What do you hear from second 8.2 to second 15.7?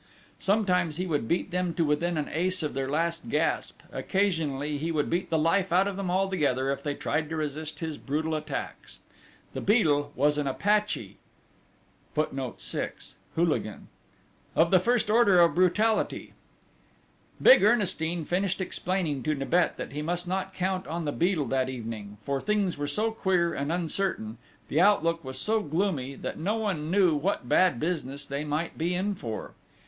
attacks. The Beadle was an Apache of the first order of